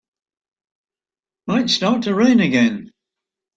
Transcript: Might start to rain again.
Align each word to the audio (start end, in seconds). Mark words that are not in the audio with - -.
Might 1.45 1.69
start 1.69 2.01
to 2.05 2.15
rain 2.15 2.39
again. 2.39 2.89